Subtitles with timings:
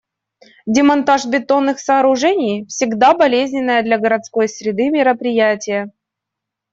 [0.65, 5.91] Демонтаж бетонных сооружений— всегда болезненное для городской среды мероприятие.